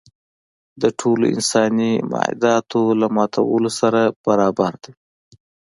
[0.81, 4.93] د ټولو انساني معاهداتو له ماتولو سره برابر دی.